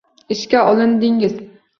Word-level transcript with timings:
-Ishga 0.35 0.63
olindingiz! 0.69 1.37